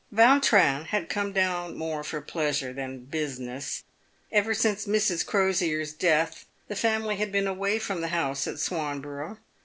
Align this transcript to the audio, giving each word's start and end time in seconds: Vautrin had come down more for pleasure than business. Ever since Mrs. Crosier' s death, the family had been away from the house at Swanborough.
Vautrin 0.11 0.85
had 0.85 1.09
come 1.09 1.31
down 1.31 1.77
more 1.77 2.03
for 2.03 2.21
pleasure 2.21 2.73
than 2.73 3.05
business. 3.05 3.83
Ever 4.31 4.55
since 4.55 4.87
Mrs. 4.87 5.23
Crosier' 5.23 5.81
s 5.81 5.91
death, 5.93 6.47
the 6.67 6.75
family 6.75 7.17
had 7.17 7.31
been 7.31 7.45
away 7.45 7.77
from 7.77 8.01
the 8.01 8.07
house 8.07 8.47
at 8.47 8.57
Swanborough. 8.57 9.37